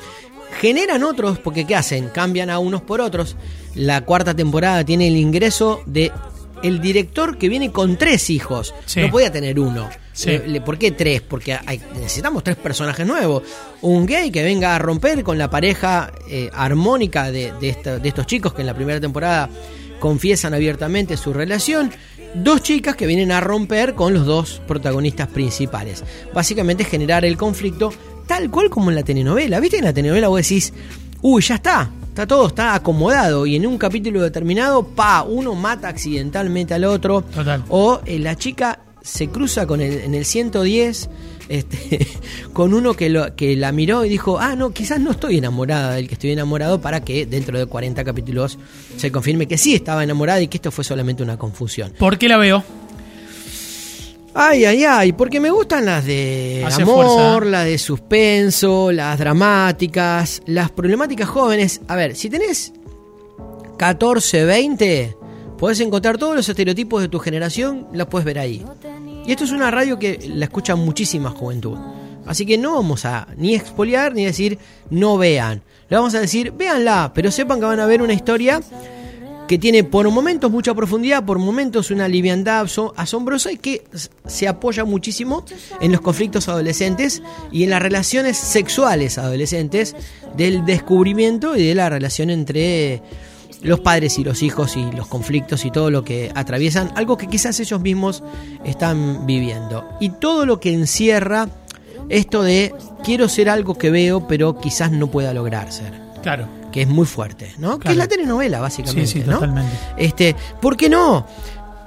Generan 0.59 1.03
otros, 1.03 1.39
porque 1.39 1.65
¿qué 1.65 1.75
hacen? 1.75 2.09
Cambian 2.09 2.49
a 2.49 2.59
unos 2.59 2.81
por 2.81 3.01
otros. 3.01 3.35
La 3.75 4.01
cuarta 4.01 4.33
temporada 4.35 4.83
tiene 4.83 5.07
el 5.07 5.15
ingreso 5.15 5.81
de 5.85 6.11
el 6.63 6.81
director 6.81 7.37
que 7.37 7.47
viene 7.47 7.71
con 7.71 7.95
tres 7.97 8.29
hijos. 8.29 8.73
Sí. 8.85 8.99
No 8.99 9.09
podía 9.09 9.31
tener 9.31 9.57
uno. 9.59 9.89
Sí. 10.11 10.37
¿Por 10.65 10.77
qué 10.77 10.91
tres? 10.91 11.21
Porque 11.21 11.53
hay- 11.65 11.79
necesitamos 11.93 12.43
tres 12.43 12.57
personajes 12.57 13.07
nuevos. 13.07 13.43
Un 13.81 14.05
gay 14.05 14.29
que 14.31 14.43
venga 14.43 14.75
a 14.75 14.79
romper 14.79 15.23
con 15.23 15.37
la 15.37 15.49
pareja 15.49 16.11
eh, 16.29 16.49
armónica 16.53 17.31
de, 17.31 17.53
de 17.61 17.69
esta- 17.69 17.99
de 17.99 18.09
estos 18.09 18.25
chicos 18.27 18.53
que 18.53 18.61
en 18.61 18.67
la 18.67 18.73
primera 18.73 18.99
temporada 18.99 19.49
confiesan 19.99 20.53
abiertamente 20.53 21.17
su 21.17 21.33
relación. 21.33 21.91
Dos 22.35 22.61
chicas 22.61 22.95
que 22.95 23.07
vienen 23.07 23.31
a 23.31 23.41
romper 23.41 23.95
con 23.95 24.13
los 24.13 24.25
dos 24.25 24.61
protagonistas 24.67 25.27
principales. 25.27 26.03
Básicamente 26.33 26.83
generar 26.83 27.25
el 27.25 27.37
conflicto 27.37 27.91
tal 28.27 28.51
cual 28.51 28.69
como 28.69 28.89
en 28.89 28.95
la 28.95 29.03
telenovela. 29.03 29.59
¿Viste? 29.59 29.77
En 29.77 29.85
la 29.85 29.93
telenovela 29.93 30.27
vos 30.27 30.41
decís, 30.41 30.73
uy, 31.21 31.41
ya 31.41 31.55
está. 31.55 31.89
Está 32.09 32.27
todo, 32.27 32.47
está 32.47 32.75
acomodado. 32.75 33.45
Y 33.45 33.55
en 33.55 33.65
un 33.65 33.77
capítulo 33.77 34.21
determinado, 34.21 34.83
pa, 34.83 35.23
uno 35.23 35.55
mata 35.55 35.87
accidentalmente 35.87 36.73
al 36.73 36.83
otro. 36.83 37.21
Total. 37.21 37.63
O 37.69 38.01
eh, 38.05 38.19
la 38.19 38.35
chica 38.35 38.79
se 39.01 39.29
cruza 39.29 39.65
con 39.65 39.81
el, 39.81 40.01
en 40.01 40.13
el 40.13 40.25
110 40.25 41.09
este, 41.49 42.07
con 42.53 42.73
uno 42.73 42.93
que, 42.93 43.09
lo, 43.09 43.35
que 43.35 43.55
la 43.55 43.71
miró 43.71 44.05
y 44.05 44.09
dijo, 44.09 44.39
ah, 44.39 44.55
no, 44.55 44.71
quizás 44.71 44.99
no 44.99 45.11
estoy 45.11 45.37
enamorada 45.37 45.95
del 45.95 46.07
que 46.07 46.13
estoy 46.13 46.31
enamorado 46.31 46.79
para 46.79 47.01
que 47.01 47.25
dentro 47.25 47.57
de 47.57 47.65
40 47.65 48.03
capítulos 48.03 48.57
se 48.95 49.11
confirme 49.11 49.47
que 49.47 49.57
sí 49.57 49.75
estaba 49.75 50.03
enamorada 50.03 50.41
y 50.41 50.47
que 50.47 50.57
esto 50.57 50.71
fue 50.71 50.83
solamente 50.83 51.23
una 51.23 51.37
confusión. 51.37 51.93
¿Por 51.97 52.17
qué 52.17 52.29
la 52.29 52.37
veo? 52.37 52.63
Ay, 54.33 54.63
ay, 54.63 54.83
ay, 54.85 55.11
porque 55.13 55.39
me 55.39 55.49
gustan 55.49 55.85
las 55.85 56.05
de 56.05 56.63
Hace 56.65 56.83
amor, 56.83 57.45
las 57.45 57.65
de 57.65 57.77
suspenso, 57.77 58.91
las 58.91 59.17
dramáticas, 59.17 60.41
las 60.45 60.69
problemáticas 60.69 61.27
jóvenes. 61.27 61.81
A 61.87 61.95
ver, 61.95 62.15
si 62.15 62.29
tenés 62.29 62.71
14, 63.77 64.45
20, 64.45 65.17
podés 65.57 65.79
encontrar 65.79 66.17
todos 66.17 66.35
los 66.35 66.47
estereotipos 66.47 67.01
de 67.01 67.09
tu 67.09 67.19
generación, 67.19 67.87
las 67.91 68.07
puedes 68.07 68.25
ver 68.25 68.39
ahí. 68.39 68.63
Y 69.25 69.31
esto 69.31 69.43
es 69.43 69.51
una 69.51 69.69
radio 69.71 69.99
que 69.99 70.19
la 70.33 70.45
escucha 70.45 70.75
muchísima 70.75 71.29
juventud. 71.29 71.77
Así 72.25 72.45
que 72.45 72.57
no 72.57 72.73
vamos 72.75 73.05
a 73.05 73.27
ni 73.37 73.55
expoliar 73.55 74.13
ni 74.13 74.25
decir 74.25 74.57
no 74.89 75.17
vean. 75.17 75.61
Le 75.89 75.97
vamos 75.97 76.13
a 76.15 76.19
decir 76.19 76.51
véanla, 76.51 77.11
pero 77.13 77.31
sepan 77.31 77.59
que 77.59 77.65
van 77.65 77.79
a 77.79 77.85
ver 77.85 78.01
una 78.01 78.13
historia 78.13 78.61
que 79.47 79.57
tiene 79.57 79.83
por 79.83 80.07
momentos 80.11 80.51
mucha 80.51 80.75
profundidad, 80.75 81.25
por 81.25 81.39
momentos 81.39 81.89
una 81.89 82.07
liviandad 82.07 82.65
aso- 82.65 82.93
asombrosa 82.95 83.51
y 83.51 83.57
que 83.57 83.83
se 84.27 84.47
apoya 84.47 84.85
muchísimo 84.85 85.43
en 85.81 85.91
los 85.91 86.01
conflictos 86.01 86.47
adolescentes 86.49 87.23
y 87.51 87.63
en 87.63 87.71
las 87.71 87.81
relaciones 87.81 88.37
sexuales 88.37 89.17
adolescentes, 89.17 89.95
del 90.37 90.65
descubrimiento 90.65 91.55
y 91.55 91.65
de 91.67 91.73
la 91.73 91.89
relación 91.89 92.29
entre 92.29 93.01
los 93.61 93.79
padres 93.81 94.17
y 94.19 94.23
los 94.23 94.41
hijos 94.41 94.77
y 94.77 94.91
los 94.91 95.07
conflictos 95.07 95.65
y 95.65 95.71
todo 95.71 95.91
lo 95.91 96.03
que 96.03 96.31
atraviesan, 96.33 96.91
algo 96.95 97.17
que 97.17 97.27
quizás 97.27 97.59
ellos 97.59 97.81
mismos 97.81 98.23
están 98.63 99.25
viviendo. 99.25 99.85
Y 99.99 100.09
todo 100.09 100.45
lo 100.45 100.59
que 100.59 100.73
encierra 100.73 101.49
esto 102.09 102.41
de 102.41 102.73
quiero 103.03 103.27
ser 103.29 103.49
algo 103.49 103.75
que 103.77 103.91
veo, 103.91 104.27
pero 104.27 104.57
quizás 104.59 104.91
no 104.91 105.07
pueda 105.07 105.33
lograr 105.33 105.71
ser 105.71 105.93
Claro. 106.23 106.47
que 106.71 106.81
es 106.83 106.87
muy 106.87 107.05
fuerte, 107.05 107.51
¿no? 107.59 107.79
Que 107.79 107.89
es 107.89 107.97
la 107.97 108.07
telenovela, 108.07 108.59
básicamente, 108.59 109.07
Sí, 109.07 109.19
sí, 109.21 109.25
¿no? 109.27 109.33
totalmente. 109.35 109.71
Este, 109.97 110.35
¿por 110.61 110.75
qué 110.77 110.89
no? 110.89 111.25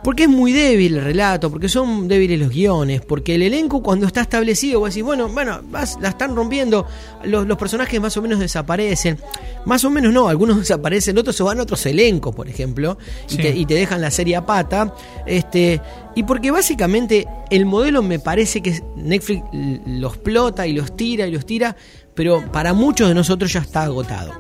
Porque 0.04 0.24
es 0.24 0.28
muy 0.28 0.52
débil 0.52 0.96
el 0.96 1.04
relato, 1.04 1.48
porque 1.50 1.68
son 1.68 2.08
débiles 2.08 2.38
los 2.40 2.48
guiones, 2.50 3.00
porque 3.02 3.36
el 3.36 3.42
elenco 3.42 3.82
cuando 3.82 4.06
está 4.06 4.22
establecido, 4.22 4.80
vos 4.80 4.90
decís, 4.90 5.04
bueno, 5.04 5.28
bueno, 5.28 5.60
vas- 5.70 5.96
la 6.00 6.08
están 6.08 6.34
rompiendo, 6.34 6.86
los, 7.22 7.46
los 7.46 7.56
personajes 7.56 8.00
más 8.00 8.16
o 8.16 8.22
menos 8.22 8.40
desaparecen, 8.40 9.18
más 9.64 9.84
o 9.84 9.90
menos 9.90 10.12
no, 10.12 10.26
algunos 10.28 10.58
desaparecen, 10.60 11.16
otros 11.18 11.36
se 11.36 11.44
van 11.44 11.60
a 11.60 11.62
otros 11.62 11.86
elencos, 11.86 12.34
por 12.34 12.48
ejemplo, 12.48 12.98
y, 13.30 13.36
te, 13.36 13.50
y 13.56 13.64
te 13.64 13.74
dejan 13.74 14.00
la 14.00 14.10
serie 14.10 14.34
a 14.34 14.44
pata, 14.44 14.92
este, 15.24 15.80
y 16.16 16.24
porque 16.24 16.50
básicamente 16.50 17.28
el 17.50 17.64
modelo 17.64 18.02
me 18.02 18.18
parece 18.18 18.60
que 18.60 18.82
Netflix 18.96 19.42
los 19.86 20.14
explota 20.14 20.66
y 20.66 20.72
los 20.72 20.96
tira 20.96 21.28
y 21.28 21.30
los 21.30 21.46
tira, 21.46 21.76
pero 22.14 22.50
para 22.52 22.72
muchos 22.72 23.08
de 23.08 23.14
nosotros 23.14 23.52
ya 23.52 23.60
está 23.60 23.82
agotado. 23.84 24.32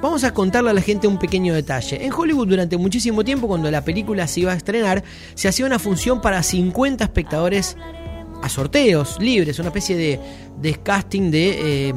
Vamos 0.00 0.22
a 0.24 0.32
contarle 0.32 0.70
a 0.70 0.74
la 0.74 0.80
gente 0.80 1.08
un 1.08 1.18
pequeño 1.18 1.54
detalle. 1.54 2.04
En 2.04 2.12
Hollywood 2.12 2.46
durante 2.48 2.76
muchísimo 2.76 3.24
tiempo, 3.24 3.48
cuando 3.48 3.70
la 3.70 3.82
película 3.84 4.26
se 4.28 4.40
iba 4.40 4.52
a 4.52 4.56
estrenar, 4.56 5.02
se 5.34 5.48
hacía 5.48 5.66
una 5.66 5.78
función 5.78 6.20
para 6.20 6.42
50 6.42 7.02
espectadores 7.04 7.76
a 8.40 8.48
sorteos 8.48 9.16
libres, 9.18 9.58
una 9.58 9.68
especie 9.70 9.96
de, 9.96 10.20
de 10.60 10.74
casting 10.76 11.32
de 11.32 11.88
eh, 11.88 11.94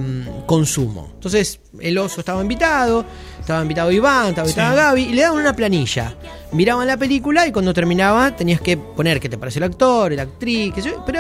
consumo. 0.47 1.11
Entonces, 1.13 1.59
el 1.79 1.95
oso 1.99 2.21
estaba 2.21 2.41
invitado, 2.41 3.05
estaba 3.39 3.61
invitado 3.61 3.91
Iván, 3.91 4.29
estaba 4.29 4.47
Sí. 4.47 4.53
invitada 4.53 4.75
Gaby, 4.89 5.01
y 5.03 5.13
le 5.13 5.21
daban 5.21 5.39
una 5.39 5.53
planilla. 5.55 6.15
Miraban 6.51 6.87
la 6.87 6.97
película 6.97 7.45
y 7.45 7.51
cuando 7.51 7.71
terminaba 7.75 8.35
tenías 8.35 8.59
que 8.59 8.75
poner 8.75 9.19
qué 9.19 9.29
te 9.29 9.37
pareció 9.37 9.59
el 9.59 9.65
actor, 9.71 10.11
la 10.13 10.23
actriz, 10.23 10.73
qué 10.73 10.81
sé 10.81 10.89
yo. 10.89 11.05
Pero 11.05 11.19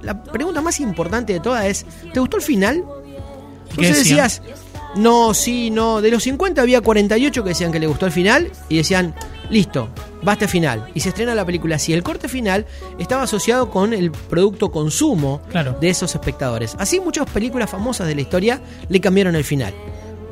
la 0.00 0.22
pregunta 0.22 0.62
más 0.62 0.80
importante 0.80 1.34
de 1.34 1.40
todas 1.40 1.66
es, 1.66 1.84
¿te 2.14 2.18
gustó 2.18 2.38
el 2.38 2.42
final? 2.42 2.82
¿Qué 3.76 3.86
Entonces 3.86 3.98
decías, 3.98 4.42
no, 4.96 5.32
sí, 5.34 5.70
no. 5.70 6.00
De 6.00 6.10
los 6.10 6.22
50 6.22 6.60
había 6.62 6.80
48 6.80 7.42
que 7.42 7.48
decían 7.50 7.72
que 7.72 7.80
le 7.80 7.86
gustó 7.86 8.06
el 8.06 8.12
final 8.12 8.50
y 8.68 8.76
decían, 8.76 9.14
listo, 9.50 9.88
basta 10.22 10.46
final. 10.46 10.86
Y 10.94 11.00
se 11.00 11.08
estrena 11.10 11.34
la 11.34 11.44
película 11.46 11.76
así. 11.76 11.92
El 11.92 12.02
corte 12.02 12.28
final 12.28 12.66
estaba 12.98 13.22
asociado 13.22 13.70
con 13.70 13.94
el 13.94 14.10
producto 14.12 14.70
consumo 14.70 15.40
Claro. 15.50 15.76
de 15.80 15.88
esos 15.88 16.14
espectadores. 16.14 16.76
Así 16.78 17.00
muchas 17.00 17.28
películas 17.30 17.70
famosas 17.70 18.06
de 18.06 18.14
la 18.14 18.20
historia 18.20 18.60
le 18.88 19.00
cambiaron 19.00 19.34
el 19.34 19.44
final. 19.44 19.72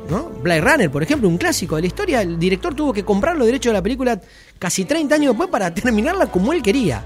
¿no? 0.09 0.25
Blade 0.43 0.61
Runner, 0.61 0.91
por 0.91 1.01
ejemplo, 1.03 1.29
un 1.29 1.37
clásico 1.37 1.77
de 1.77 1.83
la 1.83 1.87
historia, 1.87 2.21
el 2.21 2.37
director 2.37 2.75
tuvo 2.75 2.91
que 2.91 3.05
comprar 3.05 3.37
los 3.37 3.45
derechos 3.47 3.69
de 3.69 3.75
la 3.75 3.81
película 3.81 4.19
casi 4.59 4.83
30 4.83 5.15
años 5.15 5.31
después 5.33 5.49
para 5.49 5.73
terminarla 5.73 6.27
como 6.27 6.51
él 6.53 6.61
quería. 6.61 7.05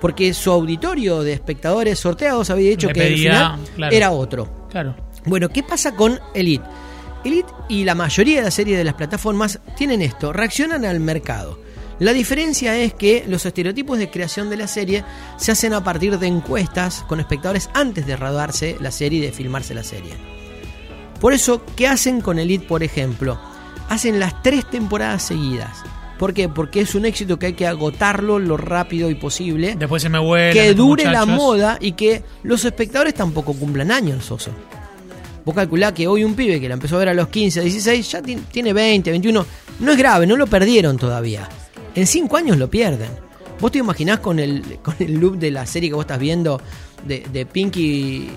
Porque 0.00 0.32
su 0.32 0.50
auditorio 0.50 1.22
de 1.22 1.32
espectadores 1.32 1.98
sorteados 1.98 2.48
había 2.50 2.70
dicho 2.70 2.86
Le 2.86 2.92
que 2.94 3.06
el 3.08 3.14
final 3.18 3.58
claro. 3.76 3.94
era 3.94 4.10
otro. 4.12 4.66
Claro. 4.70 4.94
Bueno, 5.28 5.50
¿qué 5.50 5.62
pasa 5.62 5.94
con 5.94 6.18
Elite? 6.34 6.64
Elite 7.24 7.52
y 7.68 7.84
la 7.84 7.94
mayoría 7.94 8.38
de 8.38 8.44
las 8.44 8.54
series 8.54 8.78
de 8.78 8.84
las 8.84 8.94
plataformas 8.94 9.60
tienen 9.76 10.00
esto, 10.00 10.32
reaccionan 10.32 10.84
al 10.84 11.00
mercado. 11.00 11.58
La 11.98 12.12
diferencia 12.12 12.76
es 12.78 12.94
que 12.94 13.24
los 13.26 13.44
estereotipos 13.44 13.98
de 13.98 14.08
creación 14.08 14.48
de 14.50 14.56
la 14.56 14.68
serie 14.68 15.04
se 15.36 15.52
hacen 15.52 15.74
a 15.74 15.82
partir 15.82 16.18
de 16.18 16.28
encuestas 16.28 17.04
con 17.08 17.18
espectadores 17.20 17.68
antes 17.74 18.06
de 18.06 18.16
rodarse 18.16 18.76
la 18.80 18.90
serie 18.92 19.18
y 19.18 19.22
de 19.22 19.32
filmarse 19.32 19.74
la 19.74 19.82
serie. 19.82 20.12
Por 21.20 21.32
eso, 21.32 21.62
¿qué 21.76 21.88
hacen 21.88 22.20
con 22.20 22.38
Elite, 22.38 22.66
por 22.66 22.82
ejemplo? 22.82 23.38
Hacen 23.88 24.20
las 24.20 24.42
tres 24.42 24.64
temporadas 24.70 25.24
seguidas. 25.24 25.82
¿Por 26.18 26.32
qué? 26.34 26.48
Porque 26.48 26.80
es 26.80 26.94
un 26.94 27.04
éxito 27.04 27.38
que 27.38 27.46
hay 27.46 27.52
que 27.54 27.66
agotarlo 27.66 28.38
lo 28.38 28.56
rápido 28.56 29.10
y 29.10 29.14
posible 29.14 29.74
Después 29.76 30.02
se 30.02 30.08
me 30.08 30.18
vuelve. 30.18 30.52
que 30.52 30.74
dure 30.74 31.04
la 31.04 31.26
moda 31.26 31.78
y 31.80 31.92
que 31.92 32.22
los 32.42 32.64
espectadores 32.64 33.14
tampoco 33.14 33.54
cumplan 33.54 33.90
años, 33.90 34.30
Oso. 34.30 34.52
Vos 35.48 35.54
calculá 35.54 35.94
que 35.94 36.06
hoy 36.06 36.24
un 36.24 36.34
pibe 36.34 36.60
que 36.60 36.68
la 36.68 36.74
empezó 36.74 36.96
a 36.96 36.98
ver 36.98 37.08
a 37.08 37.14
los 37.14 37.28
15, 37.28 37.62
16, 37.62 38.10
ya 38.12 38.20
ti- 38.20 38.36
tiene 38.52 38.74
20, 38.74 39.08
21. 39.10 39.46
No 39.80 39.92
es 39.92 39.96
grave, 39.96 40.26
no 40.26 40.36
lo 40.36 40.46
perdieron 40.46 40.98
todavía. 40.98 41.48
En 41.94 42.06
5 42.06 42.36
años 42.36 42.58
lo 42.58 42.68
pierden. 42.68 43.08
¿Vos 43.58 43.72
te 43.72 43.78
imaginás 43.78 44.18
con 44.20 44.38
el, 44.40 44.62
con 44.82 44.94
el 44.98 45.14
loop 45.14 45.38
de 45.38 45.50
la 45.50 45.64
serie 45.64 45.88
que 45.88 45.94
vos 45.94 46.02
estás 46.02 46.18
viendo 46.18 46.60
de, 47.06 47.24
de 47.32 47.46
Pinky 47.46 48.28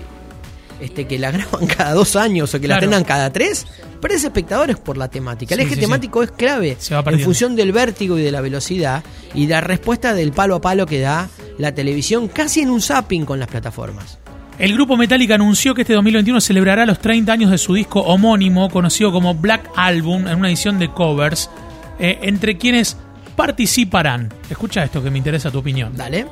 este, 0.80 1.06
que 1.06 1.20
la 1.20 1.32
graban 1.34 1.68
cada 1.68 1.94
dos 1.94 2.16
años 2.16 2.54
o 2.56 2.62
que 2.62 2.70
la 2.70 2.76
estrenan 2.76 3.04
cada 3.04 3.30
tres? 3.34 3.66
Pero 4.00 4.14
espectadores 4.14 4.78
por 4.78 4.96
la 4.96 5.10
temática. 5.10 5.54
El 5.54 5.60
Sí, 5.60 5.66
eje 5.66 5.76
sí, 5.76 5.82
temático 5.82 6.24
es 6.24 6.32
clave 6.32 6.78
Se 6.80 6.96
va 6.96 7.04
en 7.12 7.20
función 7.20 7.58
del 7.58 7.74
vértigo 7.74 8.18
y 8.18 8.22
de 8.24 8.32
la 8.32 8.40
velocidad 8.40 9.04
y 9.36 9.48
la 9.48 9.60
respuesta 9.60 10.14
del 10.14 10.32
palo 10.32 10.56
a 10.56 10.62
palo 10.62 10.86
que 10.86 11.02
da 11.02 11.28
la 11.58 11.76
televisión 11.76 12.30
casi 12.30 12.62
en 12.62 12.70
un 12.70 12.82
zapping 12.82 13.26
con 13.26 13.38
las 13.38 13.50
plataformas. 13.50 14.18
El 14.62 14.76
grupo 14.76 14.96
Metallica 14.96 15.34
anunció 15.34 15.74
que 15.74 15.82
este 15.82 15.96
2021 15.96 16.40
celebrará 16.40 16.86
los 16.86 17.00
30 17.00 17.34
años 17.34 17.50
de 17.50 17.58
su 17.58 17.74
disco 17.74 18.02
homónimo, 18.02 18.70
conocido 18.70 19.12
como 19.12 19.34
Black 19.34 19.68
Album, 19.76 20.28
en 20.28 20.38
una 20.38 20.50
edición 20.50 20.78
de 20.78 20.92
covers, 20.92 21.50
eh, 21.98 22.20
entre 22.22 22.60
quienes 22.60 22.96
participarán. 23.36 24.32
Escucha 24.52 24.84
esto 24.84 25.02
que 25.02 25.10
me 25.10 25.18
interesa 25.18 25.50
tu 25.50 25.58
opinión. 25.58 25.98
Dale. 25.98 26.28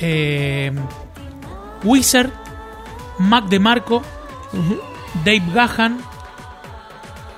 Eh, 0.00 0.72
Wizard, 1.84 2.32
Mac 3.20 3.44
DeMarco, 3.44 4.02
Dave 5.24 5.44
Gahan, 5.54 6.00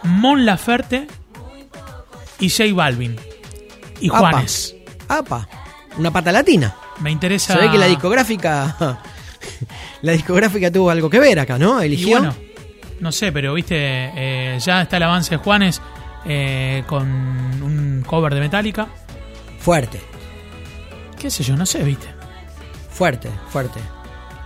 Mon 0.04 0.46
Laferte 0.46 1.08
y 2.40 2.48
J 2.48 2.72
Balvin. 2.72 3.16
Y 4.00 4.08
Apa. 4.08 4.18
Juanes. 4.18 4.74
Apa. 5.08 5.46
Una 5.98 6.10
pata 6.10 6.32
latina. 6.32 6.74
Me 7.00 7.10
interesa. 7.10 7.52
Se 7.52 7.60
ve 7.60 7.70
que 7.70 7.76
la 7.76 7.86
discográfica. 7.88 8.98
La 10.02 10.12
discográfica 10.12 10.70
tuvo 10.70 10.90
algo 10.90 11.08
que 11.08 11.18
ver 11.18 11.38
acá, 11.38 11.58
¿no? 11.58 11.82
Y 11.82 11.86
Eligió. 11.86 12.18
bueno, 12.18 12.34
no 13.00 13.10
sé, 13.12 13.32
pero 13.32 13.54
viste, 13.54 13.74
eh, 13.78 14.58
ya 14.60 14.82
está 14.82 14.96
el 14.98 15.02
avance 15.04 15.30
de 15.30 15.36
Juanes 15.38 15.80
eh, 16.24 16.84
con 16.86 17.02
un 17.08 18.04
cover 18.06 18.34
de 18.34 18.40
Metallica. 18.40 18.86
Fuerte. 19.58 20.00
¿Qué 21.18 21.30
sé 21.30 21.42
yo? 21.44 21.56
No 21.56 21.66
sé, 21.66 21.82
viste. 21.82 22.08
Fuerte, 22.90 23.28
fuerte. 23.48 23.80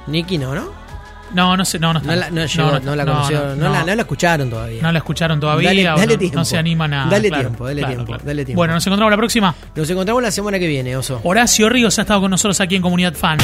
Nicky 0.07 0.39
no, 0.39 0.55
¿no? 0.55 0.87
No, 1.35 1.57
no 1.57 1.65
sé, 1.65 1.79
no, 1.79 1.93
no 1.93 1.99
está. 1.99 2.15
No 2.15 2.21
la, 2.21 2.31
no 2.31 2.47
llegó, 2.47 2.81
no, 2.81 2.95
la 2.95 3.05
no, 3.05 3.13
conoció, 3.13 3.41
no, 3.41 3.55
no, 3.57 3.69
la, 3.71 3.85
no 3.85 3.95
la 3.97 4.03
escucharon 4.03 4.49
todavía. 4.49 4.81
no 4.81 4.93
la 4.93 4.99
escucharon 4.99 5.41
todavía. 5.41 5.71
Dale- 5.97 6.17
tiempo. 6.17 6.37
no 6.39 6.45
se 6.45 6.57
animan 6.57 6.95
a. 6.95 7.07
Dale 7.07 7.29
claro, 7.29 7.43
tiempo, 7.49 7.67
dale 7.67 7.81
claro, 7.81 7.95
tiempo, 7.95 8.13
claro. 8.13 8.23
dale 8.25 8.45
tiempo. 8.45 8.61
Bueno, 8.61 8.75
nos 8.75 8.87
encontramos 8.87 9.11
la 9.11 9.17
próxima. 9.17 9.55
Nos 9.75 9.91
encontramos 9.91 10.23
la 10.23 10.31
semana 10.31 10.59
que 10.59 10.69
viene, 10.69 10.97
Oso. 10.97 11.21
Horacio 11.25 11.69
Ríos 11.69 11.99
ha 11.99 12.03
estado 12.03 12.21
con 12.21 12.31
nosotros 12.31 12.61
aquí 12.61 12.77
en 12.77 12.83
Comunidad 12.83 13.15
Fan. 13.15 13.39